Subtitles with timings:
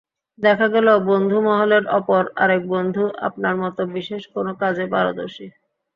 [0.39, 5.47] দেখা গেল, বন্ধুমহলের অপর আরেক বন্ধু আপনার মতো বিশেষ কোনো কাজে পারদর্শী।